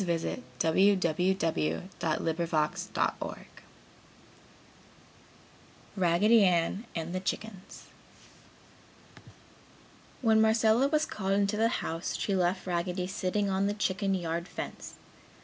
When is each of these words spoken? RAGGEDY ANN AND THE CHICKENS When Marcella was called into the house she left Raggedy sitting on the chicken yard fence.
RAGGEDY 0.03 0.43
ANN 0.63 1.85
AND 6.95 7.13
THE 7.13 7.19
CHICKENS 7.19 7.83
When 10.23 10.41
Marcella 10.41 10.87
was 10.87 11.05
called 11.05 11.33
into 11.33 11.55
the 11.57 11.67
house 11.69 12.17
she 12.17 12.33
left 12.33 12.65
Raggedy 12.65 13.05
sitting 13.05 13.51
on 13.51 13.67
the 13.67 13.75
chicken 13.75 14.15
yard 14.15 14.47
fence. 14.47 14.95